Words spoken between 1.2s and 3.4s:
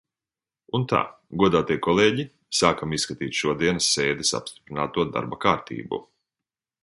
godātie kolēģi, sākam izskatīt